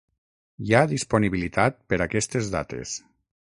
Hi 0.67 0.73
ha 0.73 0.81
disponibilitat 0.93 1.79
per 1.93 2.03
aquestes 2.09 2.53
dates. 2.59 2.99